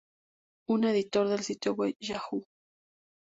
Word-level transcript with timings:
Un 0.69 0.81
editor 0.85 1.27
del 1.29 1.43
sitio 1.43 1.75
web 1.75 1.95
Yahoo! 1.99 2.43